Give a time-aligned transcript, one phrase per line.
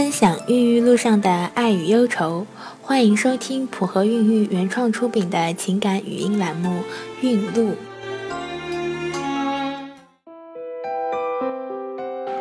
[0.00, 2.46] 分享孕育路上的爱与忧愁，
[2.80, 6.70] 欢迎收听普和孕育原创出品的情感语音栏目
[7.20, 7.72] 《孕路》。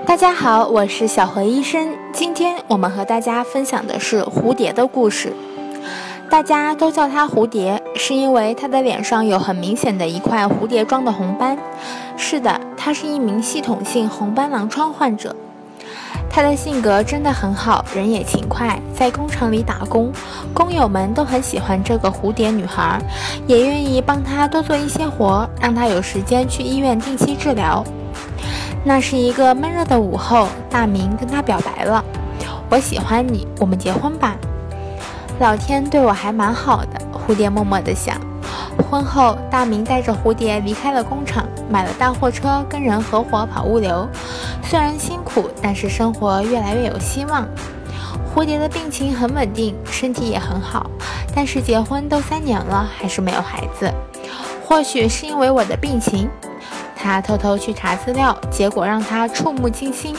[0.06, 1.98] 大家好，我是小何医生。
[2.14, 5.34] 今天我们和大家分享的是蝴蝶的故事。
[6.30, 11.58] 大家都叫它蝴蝶，是因为它的脸上有很明显的一块蝴蝶状的红斑。
[12.16, 15.36] 是的，它是一名系统性红斑狼疮患者。
[16.30, 20.12] 他的性格真的很好，人也勤快，在工厂里打工，
[20.54, 23.02] 工友们都很喜欢这个蝴蝶女孩，
[23.48, 27.84] 也愿意帮她多做一些活，让她有时间去医院定期治疗。
[28.86, 32.04] 那是一个闷热的午后，大明跟她表白了
[32.70, 34.38] ：“我喜欢你，我们结婚吧。”
[35.40, 38.29] 老天对我还蛮好的，蝴蝶默默地想。
[38.84, 44.08] 婚后，大明带着蝴蝶离开了工厂，买了大货车，跟人合伙跑物流。
[44.64, 47.48] 虽然辛苦，但是生活越来越有希望。
[48.34, 50.90] 蝴蝶的病情很稳定，身体也很好，
[51.36, 53.92] 但是结婚都三年了，还是没有孩子。
[54.66, 56.30] 或许是因为我的病情，
[56.96, 60.16] 他偷偷去查资料，结果让他触目惊心。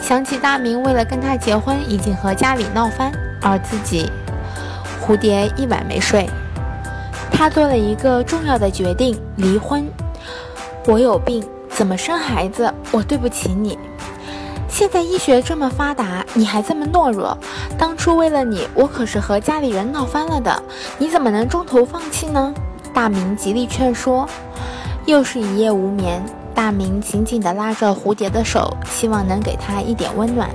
[0.00, 4.10] 想起大明为了跟他结婚，已经和家里闹翻，而自己，
[5.06, 6.28] 蝴蝶一晚没睡。
[7.38, 9.88] 他做了一个重要的决定：离婚。
[10.86, 12.74] 我有病，怎么生孩子？
[12.90, 13.78] 我对不起你。
[14.68, 17.38] 现在医学这么发达，你还这么懦弱。
[17.78, 20.60] 当初为了你，我可是和家里人闹翻了的。
[20.98, 22.52] 你怎么能中途放弃呢？
[22.92, 24.28] 大明极力劝说。
[25.06, 26.20] 又是一夜无眠，
[26.52, 30.50] 大明紧紧地拉着蝴蝶的手，希望能给她一点温暖。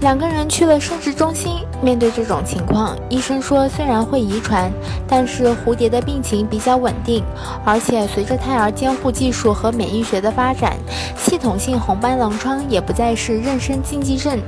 [0.00, 4.70] 两个人去了生殖中心，面对这种情况，医生说虽然会遗传，
[5.08, 7.24] 但是蝴蝶的病情比较稳定，
[7.64, 10.76] 而且随着胎儿监护技术和免疫学的发展，
[11.16, 14.38] 系统性红斑狼疮也不再是妊娠禁忌症，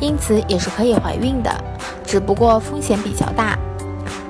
[0.00, 1.52] 因此也是可以怀孕的，
[2.04, 3.56] 只不过风险比较大。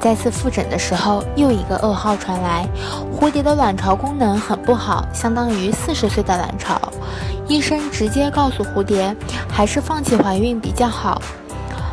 [0.01, 2.67] 再次复诊的时候，又一个噩耗传来：
[3.15, 6.81] 蝴蝶的卵巢功能很不好，相当于四十岁的卵巢。
[7.47, 9.15] 医生直接告诉蝴蝶，
[9.47, 11.21] 还是放弃怀孕比较好。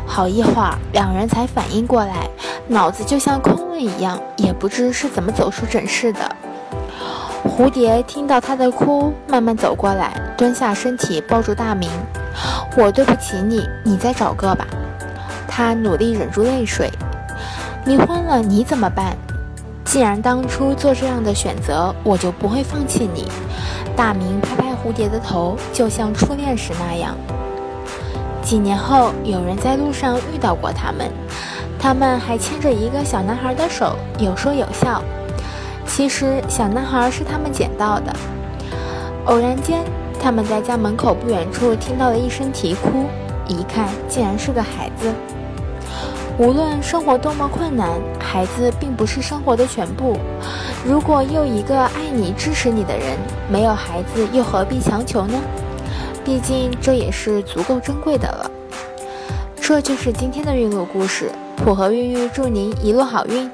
[0.06, 2.26] 好一会儿，两人才反应过来，
[2.66, 6.20] 脑子就像空了一样，也不知是怎么走出诊室的。
[7.44, 11.90] 蝴蝶听到他的哭，慢慢走过来，蹲下身体抱住大明
[12.74, 14.66] ：“我对不起你，你再找个吧。”
[15.46, 16.90] 他努力忍住泪水。
[17.86, 19.16] 离婚了你怎么办？
[19.84, 23.26] 既然当初做这样的选择，我就不会放弃你。
[23.96, 27.16] 大明拍拍蝴蝶的头，就像初恋时那样。
[28.42, 31.10] 几年后，有人在路上遇到过他们，
[31.78, 35.02] 他们还牵着一个小男孩的手，有说有笑。
[35.86, 38.14] 其实小男孩是他们捡到的。
[39.24, 39.82] 偶然间，
[40.20, 43.06] 他们在家门口不远处听到了一声啼哭，
[43.46, 45.12] 一看竟然是个孩子。
[46.38, 47.90] 无论生活多么困难，
[48.20, 50.16] 孩子并不是生活的全部。
[50.86, 53.18] 如果又一个爱你、支持你的人
[53.50, 55.34] 没有孩子，又何必强求呢？
[56.24, 58.48] 毕竟这也是足够珍贵的了。
[59.60, 61.28] 这就是今天的孕路故事。
[61.56, 63.50] 普和孕育祝您一路好运。